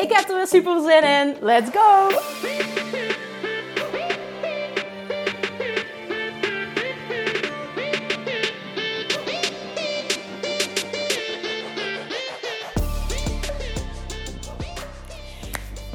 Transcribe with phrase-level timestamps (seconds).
[0.00, 1.36] Ik heb er weer super zin in.
[1.40, 2.08] Let's go!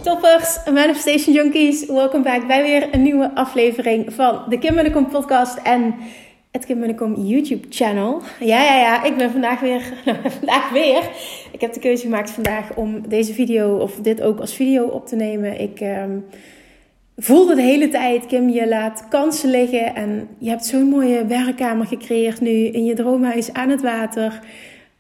[0.04, 5.58] Toppers, Manifestation Junkies, welkom back bij weer een nieuwe aflevering van de Kim Munnekom podcast
[5.58, 5.96] en
[6.56, 8.22] het Kim Munnekom YouTube channel.
[8.40, 9.82] Ja, ja, ja, ik ben vandaag weer,
[10.40, 11.10] vandaag weer.
[11.52, 15.08] Ik heb de keuze gemaakt vandaag om deze video of dit ook als video op
[15.08, 15.60] te nemen.
[15.62, 16.26] Ik um,
[17.18, 21.86] voelde de hele tijd, Kim, je laat kansen liggen en je hebt zo'n mooie werkkamer
[21.86, 24.40] gecreëerd nu in je droomhuis aan het water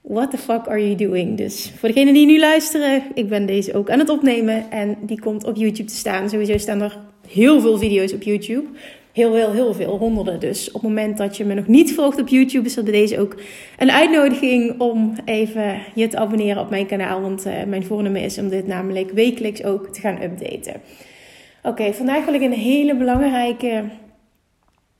[0.01, 1.37] what the fuck are you doing?
[1.37, 5.19] Dus voor degenen die nu luisteren, ik ben deze ook aan het opnemen en die
[5.19, 6.29] komt op YouTube te staan.
[6.29, 8.67] Sowieso staan er heel veel video's op YouTube.
[9.15, 10.39] Heel, heel, heel veel, honderden.
[10.39, 12.93] Dus op het moment dat je me nog niet volgt op YouTube, is dat bij
[12.93, 13.35] deze ook
[13.77, 17.21] een uitnodiging om even je te abonneren op mijn kanaal.
[17.21, 20.81] Want uh, mijn voornemen is om dit namelijk wekelijks ook te gaan updaten.
[21.63, 23.83] Oké, vandaag wil ik een hele belangrijke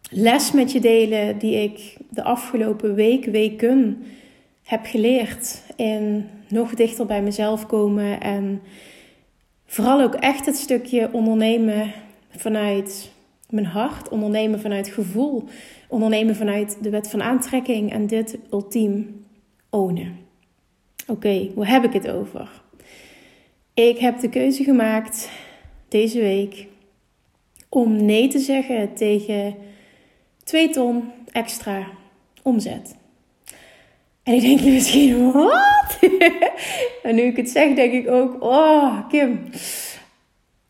[0.10, 4.04] les met je delen die ik de afgelopen week, weken
[4.64, 8.62] heb geleerd in nog dichter bij mezelf komen en
[9.66, 11.92] vooral ook echt het stukje ondernemen
[12.30, 13.14] vanuit
[13.56, 15.44] mijn hart, ondernemen vanuit gevoel,
[15.88, 19.26] ondernemen vanuit de wet van aantrekking en dit ultiem
[19.70, 20.18] ownen.
[21.08, 22.50] Oké, hoe heb ik het over?
[23.74, 25.30] Ik heb de keuze gemaakt
[25.88, 26.68] deze week
[27.70, 29.56] om nee te zeggen tegen
[30.44, 31.88] 2 ton extra
[32.42, 32.96] omzet.
[34.24, 36.00] En ik denk je misschien, wat?
[37.04, 39.40] en nu ik het zeg, denk ik ook, oh, Kim.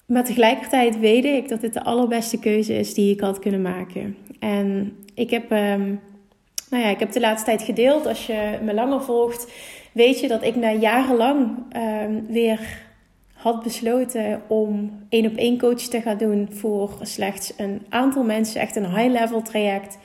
[0.06, 4.18] Maar tegelijkertijd weet ik dat dit de allerbeste keuze is die ik had kunnen maken.
[4.40, 6.00] En ik heb, um,
[6.70, 8.06] nou ja, ik heb de laatste tijd gedeeld.
[8.06, 9.52] Als je me langer volgt,
[9.92, 12.84] weet je dat ik na jarenlang um, weer
[13.34, 18.62] had besloten om één op één coach te gaan doen voor slechts een aantal mensen,
[18.62, 19.98] echt een high-level traject.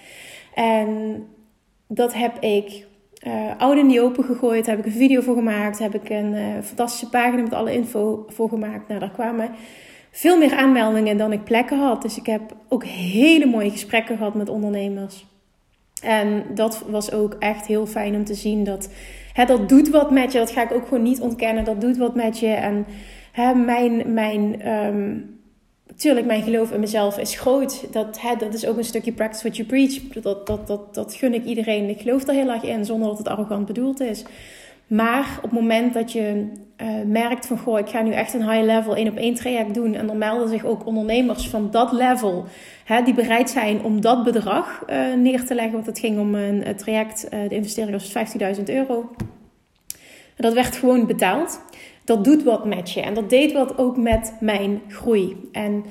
[0.54, 1.22] En
[1.86, 2.86] dat heb ik
[3.26, 4.66] uh, oud in die open gegooid.
[4.66, 5.78] Heb ik een video voor gemaakt.
[5.78, 8.88] Heb ik een uh, fantastische pagina met alle info voor gemaakt.
[8.88, 9.50] Nou, daar kwamen
[10.10, 12.03] veel meer aanmeldingen dan ik plekken had.
[12.03, 15.26] Dus ik heb ook hele mooie gesprekken gehad met ondernemers.
[16.03, 18.91] En dat was ook echt heel fijn om te zien dat
[19.32, 20.38] hè, dat doet wat met je.
[20.38, 21.65] Dat ga ik ook gewoon niet ontkennen.
[21.65, 22.47] Dat doet wat met je.
[22.47, 22.87] En
[23.32, 25.38] hè, mijn, mijn um,
[25.97, 27.92] Tuurlijk, mijn geloof in mezelf is groot.
[27.92, 30.22] Dat, hè, dat is ook een stukje practice what you preach.
[30.22, 31.88] Dat, dat, dat, dat gun ik iedereen.
[31.88, 34.25] Ik geloof er heel erg in, zonder dat het arrogant bedoeld is.
[34.87, 37.58] Maar op het moment dat je uh, merkt van...
[37.58, 39.94] Goh, ik ga nu echt een high level één op één traject doen...
[39.94, 42.44] en dan melden zich ook ondernemers van dat level...
[42.84, 45.72] Hè, die bereid zijn om dat bedrag uh, neer te leggen.
[45.72, 49.10] Want het ging om een, een traject, de investering was 15.000 euro.
[50.36, 51.60] En dat werd gewoon betaald
[52.04, 53.00] dat doet wat met je.
[53.00, 55.36] En dat deed wat ook met mijn groei.
[55.52, 55.84] En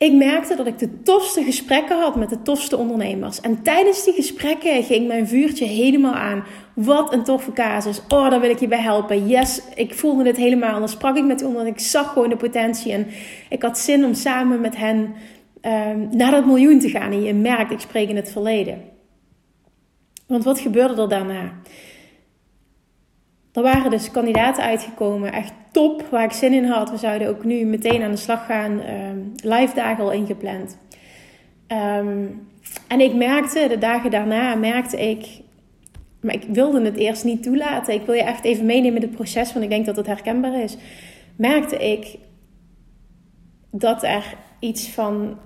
[0.00, 3.40] ik merkte dat ik de tofste gesprekken had met de tofste ondernemers.
[3.40, 6.44] En tijdens die gesprekken ging mijn vuurtje helemaal aan.
[6.74, 8.00] Wat een toffe casus.
[8.08, 9.28] Oh, daar wil ik je bij helpen.
[9.28, 10.78] Yes, ik voelde het helemaal.
[10.78, 12.92] Dan sprak ik met die en ik zag gewoon de potentie.
[12.92, 13.06] En
[13.48, 15.14] ik had zin om samen met hen
[15.62, 17.12] um, naar dat miljoen te gaan.
[17.12, 18.82] En je merkt, ik spreek in het verleden.
[20.26, 21.52] Want wat gebeurde er daarna?
[23.52, 26.90] Er waren dus kandidaten uitgekomen, echt top, waar ik zin in had.
[26.90, 30.78] We zouden ook nu meteen aan de slag gaan, um, live dagen al ingepland.
[31.68, 32.48] Um,
[32.88, 35.26] en ik merkte, de dagen daarna merkte ik,
[36.20, 37.94] maar ik wilde het eerst niet toelaten.
[37.94, 40.62] Ik wil je echt even meenemen in het proces, want ik denk dat het herkenbaar
[40.62, 40.76] is.
[41.36, 42.18] Merkte ik
[43.70, 45.38] dat er iets van,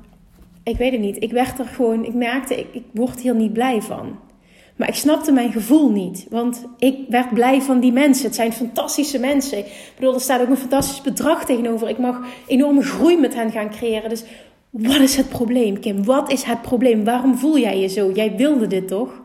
[0.62, 3.52] ik weet het niet, ik werd er gewoon, ik merkte, ik, ik word hier niet
[3.52, 4.18] blij van.
[4.76, 6.26] Maar ik snapte mijn gevoel niet.
[6.30, 8.26] Want ik werd blij van die mensen.
[8.26, 9.58] Het zijn fantastische mensen.
[9.58, 11.88] Ik bedoel, er staat ook een fantastisch bedrag tegenover.
[11.88, 14.08] Ik mag enorme groei met hen gaan creëren.
[14.08, 14.24] Dus
[14.70, 16.04] wat is het probleem, Kim?
[16.04, 17.04] Wat is het probleem?
[17.04, 18.10] Waarom voel jij je zo?
[18.10, 19.22] Jij wilde dit toch?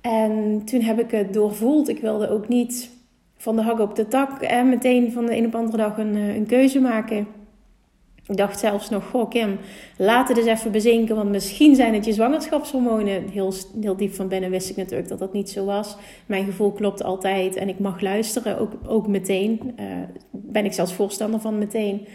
[0.00, 1.88] En toen heb ik het doorvoeld.
[1.88, 2.90] Ik wilde ook niet
[3.36, 5.98] van de hak op de tak en meteen van de een op de andere dag
[5.98, 7.26] een, eh, een keuze maken.
[8.28, 9.58] Ik dacht zelfs nog, goh Kim,
[9.96, 13.28] laat het eens even bezinken, want misschien zijn het je zwangerschapshormonen.
[13.28, 15.96] Heel, heel diep van binnen wist ik natuurlijk dat dat niet zo was.
[16.26, 19.74] Mijn gevoel klopt altijd en ik mag luisteren, ook, ook meteen.
[19.80, 19.86] Uh,
[20.30, 22.06] ben ik zelfs voorstander van meteen.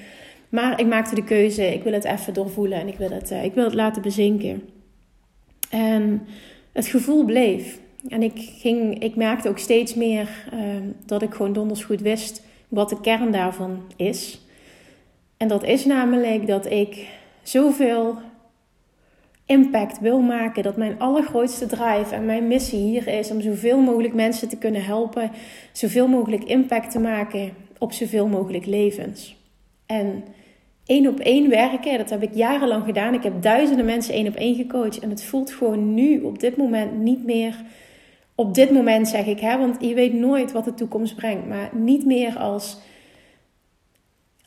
[0.49, 3.43] Maar ik maakte de keuze, ik wil het even doorvoelen en ik wil het, uh,
[3.43, 4.63] ik wil het laten bezinken.
[5.69, 6.27] En
[6.71, 7.79] het gevoel bleef.
[8.07, 10.59] En ik, ging, ik merkte ook steeds meer uh,
[11.05, 14.41] dat ik gewoon donders goed wist wat de kern daarvan is.
[15.41, 17.07] En dat is namelijk dat ik
[17.41, 18.17] zoveel
[19.45, 20.63] impact wil maken.
[20.63, 24.83] Dat mijn allergrootste drive en mijn missie hier is om zoveel mogelijk mensen te kunnen
[24.83, 25.31] helpen.
[25.71, 29.35] Zoveel mogelijk impact te maken op zoveel mogelijk levens.
[29.85, 30.23] En
[30.85, 33.13] één op één werken, dat heb ik jarenlang gedaan.
[33.13, 34.99] Ik heb duizenden mensen één op één gecoacht.
[34.99, 37.55] En het voelt gewoon nu op dit moment niet meer.
[38.35, 41.47] Op dit moment zeg ik, hè, want je weet nooit wat de toekomst brengt.
[41.47, 42.77] Maar niet meer als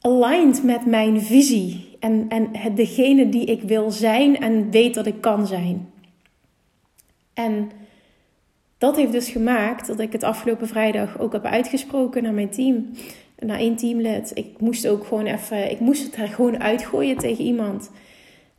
[0.06, 5.06] aligned met mijn visie en, en het, degene die ik wil zijn en weet dat
[5.06, 5.90] ik kan zijn.
[7.34, 7.70] En
[8.78, 12.90] dat heeft dus gemaakt dat ik het afgelopen vrijdag ook heb uitgesproken naar mijn team,
[13.38, 14.30] naar één teamlid.
[14.34, 17.90] Ik moest ook gewoon even, ik moest het er gewoon uitgooien tegen iemand.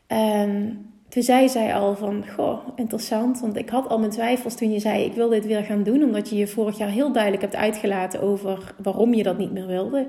[0.07, 4.71] En toen zei zij al van, goh, interessant, want ik had al mijn twijfels toen
[4.71, 7.41] je zei, ik wil dit weer gaan doen, omdat je je vorig jaar heel duidelijk
[7.41, 10.07] hebt uitgelaten over waarom je dat niet meer wilde.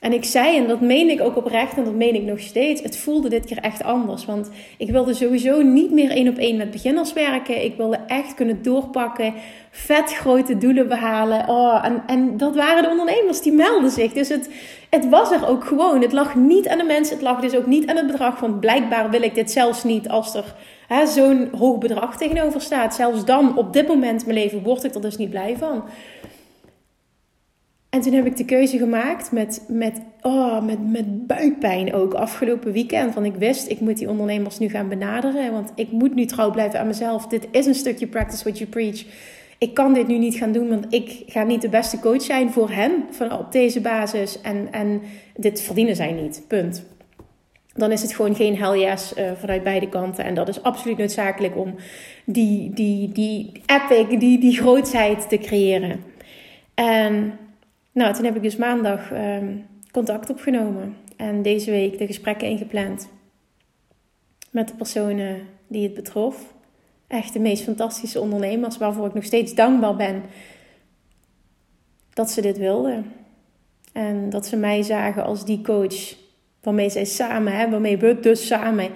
[0.00, 2.82] En ik zei, en dat meen ik ook oprecht en dat meen ik nog steeds,
[2.82, 4.24] het voelde dit keer echt anders.
[4.24, 7.64] Want ik wilde sowieso niet meer één op één met beginners werken.
[7.64, 9.34] Ik wilde echt kunnen doorpakken,
[9.70, 11.48] vet grote doelen behalen.
[11.48, 14.12] Oh, en, en dat waren de ondernemers, die melden zich.
[14.12, 14.50] Dus het,
[14.90, 16.02] het was er ook gewoon.
[16.02, 18.40] Het lag niet aan de mensen, het lag dus ook niet aan het bedrag.
[18.40, 20.54] Want blijkbaar wil ik dit zelfs niet als er
[21.06, 22.94] zo'n hoog bedrag tegenover staat.
[22.94, 25.84] Zelfs dan, op dit moment in mijn leven, word ik er dus niet blij van.
[27.90, 32.72] En toen heb ik de keuze gemaakt met, met, oh, met, met buikpijn ook afgelopen
[32.72, 33.14] weekend.
[33.14, 35.52] Want ik wist, ik moet die ondernemers nu gaan benaderen.
[35.52, 37.26] Want ik moet nu trouw blijven aan mezelf.
[37.26, 39.04] Dit is een stukje practice what you preach.
[39.58, 42.50] Ik kan dit nu niet gaan doen, want ik ga niet de beste coach zijn
[42.50, 44.40] voor hen van, op deze basis.
[44.40, 45.02] En, en
[45.36, 46.84] dit verdienen zij niet, punt.
[47.74, 50.24] Dan is het gewoon geen hell yes uh, vanuit beide kanten.
[50.24, 51.74] En dat is absoluut noodzakelijk om
[52.24, 56.00] die, die, die epic, die, die grootheid te creëren.
[56.74, 57.38] En
[57.92, 59.56] nou, toen heb ik dus maandag ehm,
[59.90, 63.08] contact opgenomen en deze week de gesprekken ingepland
[64.50, 66.54] met de personen die het betrof.
[67.06, 70.22] Echt de meest fantastische ondernemers waarvoor ik nog steeds dankbaar ben
[72.12, 73.12] dat ze dit wilden.
[73.92, 76.16] En dat ze mij zagen als die coach
[76.62, 78.90] waarmee zij samen, hè, waarmee we dus samen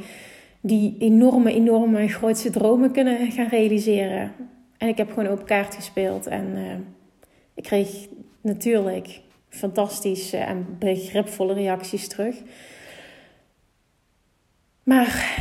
[0.60, 4.32] die enorme, enorme grootste dromen kunnen gaan realiseren.
[4.78, 6.72] En ik heb gewoon op kaart gespeeld en uh,
[7.54, 8.06] ik kreeg
[8.44, 12.36] natuurlijk fantastische en begripvolle reacties terug.
[14.82, 15.38] Maar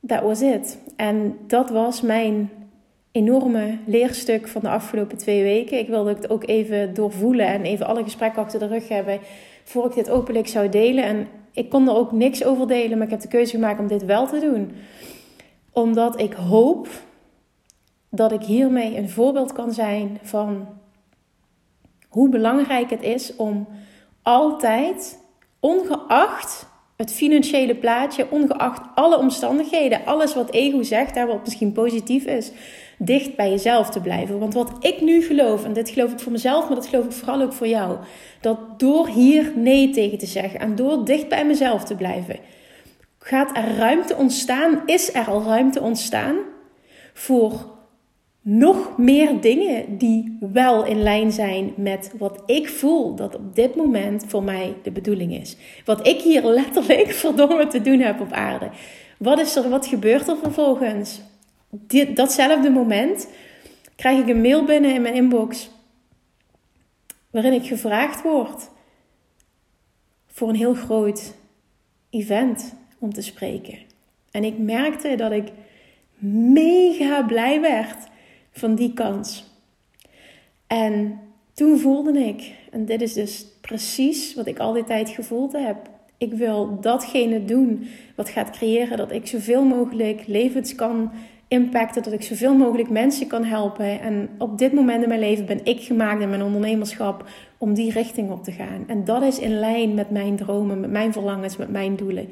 [0.00, 0.78] dat was het.
[0.96, 2.50] En dat was mijn
[3.12, 5.78] enorme leerstuk van de afgelopen twee weken.
[5.78, 9.18] Ik wilde het ook even doorvoelen en even alle gesprekken achter de rug hebben
[9.64, 11.04] voor ik dit openlijk zou delen.
[11.04, 13.86] En ik kon er ook niks over delen, maar ik heb de keuze gemaakt om
[13.86, 14.72] dit wel te doen.
[15.72, 16.88] Omdat ik hoop
[18.08, 20.66] dat ik hiermee een voorbeeld kan zijn van
[22.10, 23.68] hoe belangrijk het is om
[24.22, 25.18] altijd,
[25.60, 26.68] ongeacht
[27.00, 32.50] het financiële plaatje, ongeacht alle omstandigheden, alles wat ego zegt, daar wat misschien positief is,
[32.98, 34.38] dicht bij jezelf te blijven.
[34.38, 37.12] Want wat ik nu geloof, en dit geloof ik voor mezelf, maar dat geloof ik
[37.12, 37.98] vooral ook voor jou,
[38.40, 42.36] dat door hier nee tegen te zeggen en door dicht bij mezelf te blijven,
[43.18, 46.36] gaat er ruimte ontstaan, is er al ruimte ontstaan
[47.12, 47.52] voor
[48.42, 53.74] nog meer dingen die wel in lijn zijn met wat ik voel dat op dit
[53.74, 55.56] moment voor mij de bedoeling is.
[55.84, 58.70] Wat ik hier letterlijk verdomme te doen heb op aarde.
[59.18, 61.20] Wat is er, wat gebeurt er vervolgens?
[61.70, 63.28] Dit, datzelfde moment
[63.96, 65.70] krijg ik een mail binnen in mijn inbox
[67.30, 68.70] waarin ik gevraagd word
[70.26, 71.34] voor een heel groot
[72.10, 73.78] event om te spreken.
[74.30, 75.48] En ik merkte dat ik
[76.52, 78.08] mega blij werd
[78.60, 79.44] van die kans.
[80.66, 81.18] En
[81.54, 85.76] toen voelde ik, en dit is dus precies wat ik al die tijd gevoeld heb.
[86.18, 91.10] Ik wil datgene doen wat gaat creëren dat ik zoveel mogelijk levens kan
[91.48, 94.00] impacten, dat ik zoveel mogelijk mensen kan helpen.
[94.00, 97.92] En op dit moment in mijn leven ben ik gemaakt in mijn ondernemerschap om die
[97.92, 98.84] richting op te gaan.
[98.86, 102.28] En dat is in lijn met mijn dromen, met mijn verlangens, met mijn doelen.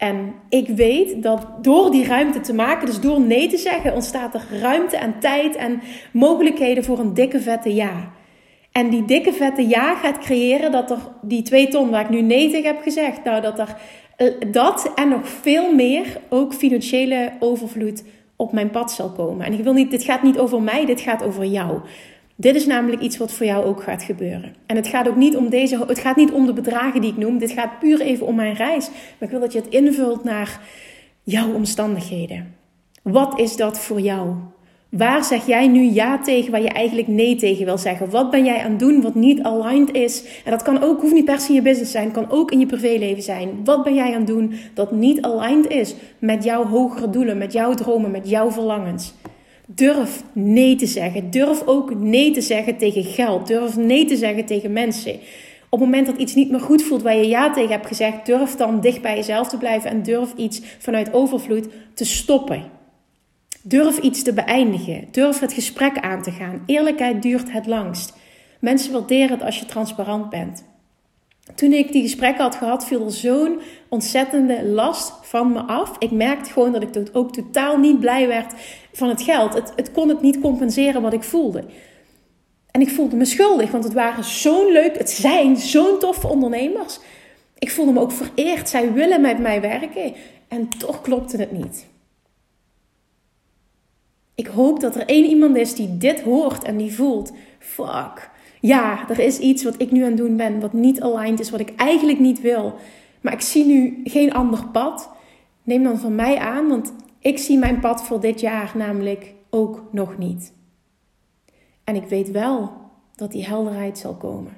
[0.00, 4.34] En ik weet dat door die ruimte te maken, dus door nee te zeggen, ontstaat
[4.34, 5.80] er ruimte en tijd en
[6.12, 8.10] mogelijkheden voor een dikke vette ja.
[8.72, 12.20] En die dikke vette ja gaat creëren dat er die twee ton waar ik nu
[12.20, 13.76] nee tegen heb gezegd, nou dat er
[14.16, 18.04] eh, dat en nog veel meer ook financiële overvloed
[18.36, 19.46] op mijn pad zal komen.
[19.46, 21.80] En ik wil niet, dit gaat niet over mij, dit gaat over jou.
[22.40, 24.54] Dit is namelijk iets wat voor jou ook gaat gebeuren.
[24.66, 27.16] En het gaat ook niet om deze, het gaat niet om de bedragen die ik
[27.16, 27.38] noem.
[27.38, 28.88] Dit gaat puur even om mijn reis.
[28.88, 30.60] Maar ik wil dat je het invult naar
[31.22, 32.54] jouw omstandigheden.
[33.02, 34.34] Wat is dat voor jou?
[34.88, 38.10] Waar zeg jij nu ja tegen waar je eigenlijk nee tegen wil zeggen?
[38.10, 40.24] Wat ben jij aan het doen wat niet aligned is?
[40.44, 42.58] En dat kan ook, hoeft niet per se in je business zijn, kan ook in
[42.58, 43.64] je privéleven zijn.
[43.64, 47.52] Wat ben jij aan het doen dat niet aligned is met jouw hogere doelen, met
[47.52, 49.14] jouw dromen, met jouw verlangens?
[49.74, 51.30] Durf nee te zeggen.
[51.30, 53.46] Durf ook nee te zeggen tegen geld.
[53.46, 55.14] Durf nee te zeggen tegen mensen.
[55.68, 58.26] Op het moment dat iets niet meer goed voelt waar je ja tegen hebt gezegd,
[58.26, 62.64] durf dan dicht bij jezelf te blijven en durf iets vanuit overvloed te stoppen.
[63.62, 65.08] Durf iets te beëindigen.
[65.10, 66.62] Durf het gesprek aan te gaan.
[66.66, 68.16] Eerlijkheid duurt het langst.
[68.60, 70.64] Mensen waarderen het als je transparant bent.
[71.54, 75.96] Toen ik die gesprekken had gehad, viel er zo'n ontzettende last van me af.
[75.98, 78.52] Ik merkte gewoon dat ik ook totaal niet blij werd
[78.92, 79.54] van het geld.
[79.54, 81.64] Het, het kon het niet compenseren wat ik voelde.
[82.70, 86.98] En ik voelde me schuldig, want het waren zo'n leuk, het zijn zo'n toffe ondernemers.
[87.58, 88.68] Ik voelde me ook vereerd.
[88.68, 90.14] Zij willen met mij werken.
[90.48, 91.86] En toch klopte het niet.
[94.34, 98.29] Ik hoop dat er één iemand is die dit hoort en die voelt: fuck.
[98.60, 101.50] Ja, er is iets wat ik nu aan het doen ben, wat niet aligned is,
[101.50, 102.74] wat ik eigenlijk niet wil.
[103.20, 105.10] Maar ik zie nu geen ander pad.
[105.62, 109.84] Neem dan van mij aan, want ik zie mijn pad voor dit jaar namelijk ook
[109.92, 110.52] nog niet.
[111.84, 112.72] En ik weet wel
[113.14, 114.52] dat die helderheid zal komen.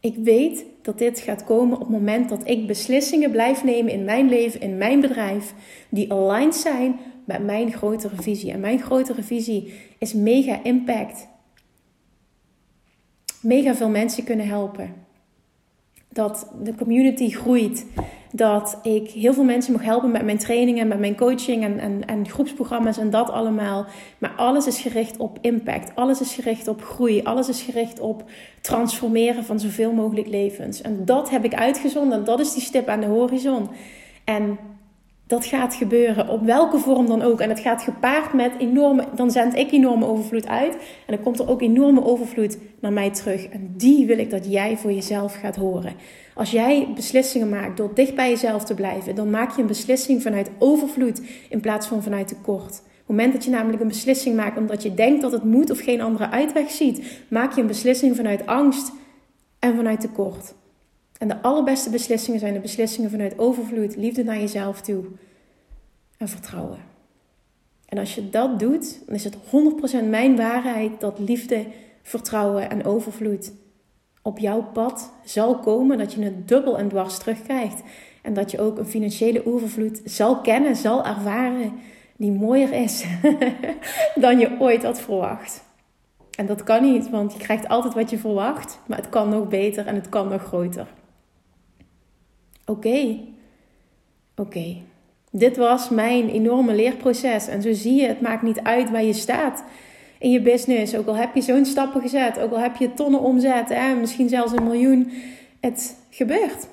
[0.00, 4.04] Ik weet dat dit gaat komen op het moment dat ik beslissingen blijf nemen in
[4.04, 5.54] mijn leven, in mijn bedrijf,
[5.88, 8.52] die aligned zijn met mijn grotere visie.
[8.52, 11.28] En mijn grotere visie is mega impact.
[13.40, 14.94] Mega veel mensen kunnen helpen.
[16.08, 17.86] Dat de community groeit.
[18.32, 22.04] Dat ik heel veel mensen mag helpen met mijn trainingen, met mijn coaching en, en,
[22.06, 23.86] en groepsprogramma's en dat allemaal.
[24.18, 25.94] Maar alles is gericht op impact.
[25.94, 27.22] Alles is gericht op groei.
[27.22, 28.24] Alles is gericht op
[28.60, 30.80] transformeren van zoveel mogelijk levens.
[30.80, 32.24] En dat heb ik uitgezonden.
[32.24, 33.68] Dat is die stip aan de horizon.
[34.24, 34.58] En
[35.30, 37.40] dat gaat gebeuren, op welke vorm dan ook.
[37.40, 40.74] En het gaat gepaard met enorme, dan zend ik enorme overvloed uit.
[40.74, 43.48] En dan komt er ook enorme overvloed naar mij terug.
[43.48, 45.94] En die wil ik dat jij voor jezelf gaat horen.
[46.34, 50.22] Als jij beslissingen maakt door dicht bij jezelf te blijven, dan maak je een beslissing
[50.22, 52.78] vanuit overvloed in plaats van vanuit tekort.
[52.80, 55.70] Op het moment dat je namelijk een beslissing maakt omdat je denkt dat het moet
[55.70, 58.92] of geen andere uitweg ziet, maak je een beslissing vanuit angst
[59.58, 60.54] en vanuit tekort.
[61.20, 65.04] En de allerbeste beslissingen zijn de beslissingen vanuit overvloed, liefde naar jezelf toe
[66.16, 66.78] en vertrouwen.
[67.86, 69.36] En als je dat doet, dan is het
[70.04, 71.66] 100% mijn waarheid dat liefde,
[72.02, 73.52] vertrouwen en overvloed
[74.22, 75.98] op jouw pad zal komen.
[75.98, 77.82] Dat je het dubbel en dwars terugkrijgt.
[78.22, 81.72] En dat je ook een financiële overvloed zal kennen, zal ervaren,
[82.16, 83.04] die mooier is
[84.14, 85.62] dan je ooit had verwacht.
[86.36, 89.48] En dat kan niet, want je krijgt altijd wat je verwacht, maar het kan nog
[89.48, 90.86] beter en het kan nog groter.
[92.66, 93.18] Oké,
[94.36, 94.76] oké.
[95.30, 97.48] Dit was mijn enorme leerproces.
[97.48, 99.64] En zo zie je, het maakt niet uit waar je staat
[100.18, 100.94] in je business.
[100.94, 104.28] Ook al heb je zo'n stappen gezet, ook al heb je tonnen omzet, hè, misschien
[104.28, 105.12] zelfs een miljoen.
[105.60, 106.68] Het gebeurt.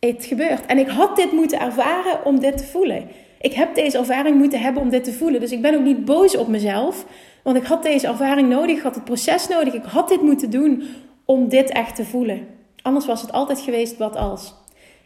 [0.00, 0.66] Het gebeurt.
[0.66, 3.08] En ik had dit moeten ervaren om dit te voelen.
[3.40, 5.40] Ik heb deze ervaring moeten hebben om dit te voelen.
[5.40, 7.06] Dus ik ben ook niet boos op mezelf.
[7.42, 9.74] Want ik had deze ervaring nodig, ik had het proces nodig.
[9.74, 10.82] Ik had dit moeten doen
[11.24, 12.46] om dit echt te voelen.
[12.82, 14.54] Anders was het altijd geweest wat als.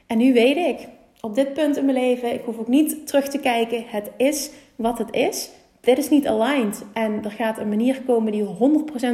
[0.06, 0.88] En nu weet ik,
[1.20, 3.84] op dit punt in mijn leven, ik hoef ook niet terug te kijken.
[3.86, 5.50] Het is wat het is.
[5.80, 6.84] Dit is niet aligned.
[6.92, 8.44] En er gaat een manier komen die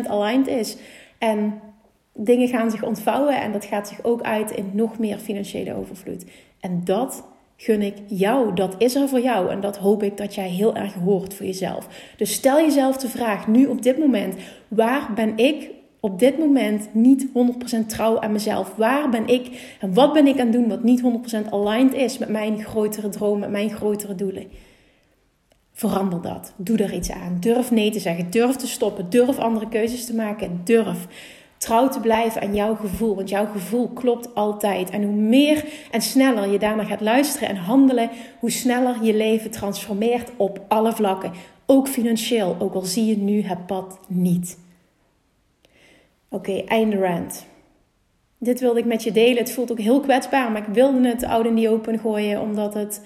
[0.04, 0.76] 100% aligned is.
[1.18, 1.60] En
[2.14, 6.24] dingen gaan zich ontvouwen en dat gaat zich ook uit in nog meer financiële overvloed.
[6.60, 7.24] En dat
[7.56, 8.54] gun ik jou.
[8.54, 9.50] Dat is er voor jou.
[9.50, 11.88] En dat hoop ik dat jij heel erg hoort voor jezelf.
[12.16, 14.34] Dus stel jezelf de vraag nu op dit moment:
[14.68, 15.70] waar ben ik
[16.04, 18.74] op dit moment niet 100% trouw aan mezelf?
[18.76, 21.02] Waar ben ik en wat ben ik aan het doen wat niet
[21.46, 24.46] 100% aligned is met mijn grotere droom, met mijn grotere doelen?
[25.72, 26.52] Verander dat.
[26.56, 27.36] Doe er iets aan.
[27.40, 28.30] Durf nee te zeggen.
[28.30, 29.10] Durf te stoppen.
[29.10, 30.60] Durf andere keuzes te maken.
[30.64, 31.06] Durf
[31.56, 33.14] trouw te blijven aan jouw gevoel.
[33.14, 34.90] Want jouw gevoel klopt altijd.
[34.90, 39.50] En hoe meer en sneller je daarna gaat luisteren en handelen, hoe sneller je leven
[39.50, 41.32] transformeert op alle vlakken.
[41.66, 44.58] Ook financieel, ook al zie je nu het pad niet.
[46.32, 47.46] Oké, einde rant.
[48.38, 49.36] Dit wilde ik met je delen.
[49.36, 52.74] Het voelt ook heel kwetsbaar, maar ik wilde het oude in die open gooien, omdat
[52.74, 53.00] het.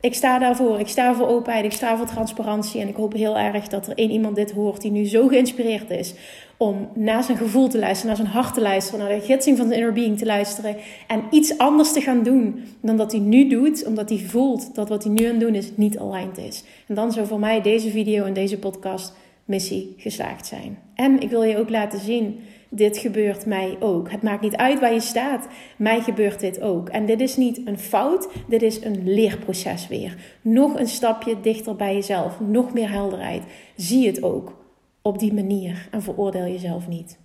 [0.00, 0.80] Ik sta daarvoor.
[0.80, 1.64] Ik sta voor openheid.
[1.64, 2.80] Ik sta voor transparantie.
[2.80, 5.90] En ik hoop heel erg dat er één iemand dit hoort die nu zo geïnspireerd
[5.90, 6.14] is
[6.56, 9.66] om naar zijn gevoel te luisteren, naar zijn hart te luisteren, naar de gidsing van
[9.66, 13.48] zijn inner being te luisteren en iets anders te gaan doen dan dat hij nu
[13.48, 16.64] doet, omdat hij voelt dat wat hij nu aan het doen is niet aligned is.
[16.86, 19.14] En dan zou voor mij deze video en deze podcast
[19.44, 20.78] missie geslaagd zijn.
[20.94, 22.40] En ik wil je ook laten zien
[22.74, 24.10] dit gebeurt mij ook.
[24.10, 25.46] Het maakt niet uit waar je staat.
[25.76, 26.88] Mij gebeurt dit ook.
[26.88, 30.16] En dit is niet een fout, dit is een leerproces weer.
[30.42, 32.40] Nog een stapje dichter bij jezelf.
[32.40, 33.42] Nog meer helderheid.
[33.76, 34.56] Zie het ook
[35.02, 37.18] op die manier en veroordeel jezelf niet.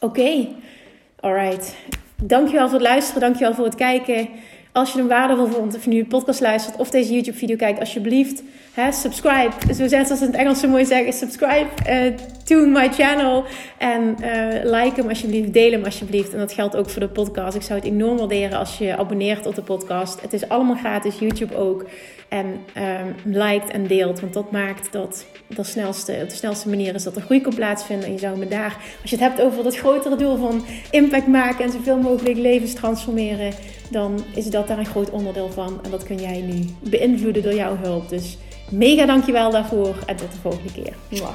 [0.00, 0.48] Oké, okay.
[1.20, 1.76] alright.
[2.22, 4.28] Dankjewel voor het luisteren, dankjewel voor het kijken.
[4.72, 7.56] Als je hem waardevol vond, of je nu een podcast luistert of deze YouTube video
[7.56, 8.42] kijkt, alsjeblieft
[8.74, 9.74] hè, subscribe.
[9.74, 11.12] Zo zegt ze in het Engels zo mooi zeggen.
[11.12, 12.12] Subscribe uh,
[12.52, 13.44] to my channel.
[13.78, 15.52] En uh, like hem alsjeblieft.
[15.52, 16.32] Deel hem alsjeblieft.
[16.32, 17.56] En dat geldt ook voor de podcast.
[17.56, 20.20] Ik zou het enorm waarderen als je abonneert op de podcast.
[20.20, 21.18] Het is allemaal gratis.
[21.18, 21.84] YouTube ook.
[22.28, 24.20] En um, liked en deelt.
[24.20, 28.06] Want dat maakt dat de snelste, de snelste manier is dat er groei kan plaatsvinden.
[28.06, 31.26] En je zou me daar, als je het hebt over dat grotere doel van impact
[31.26, 33.52] maken en zoveel mogelijk levens transformeren,
[33.90, 35.80] dan is dat daar een groot onderdeel van.
[35.84, 38.08] En dat kun jij nu beïnvloeden door jouw hulp.
[38.08, 38.36] Dus
[38.72, 40.94] Mega dankjewel daarvoor en tot de volgende keer.
[41.08, 41.34] Mwah.